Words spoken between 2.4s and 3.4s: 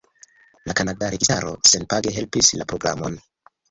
la programon.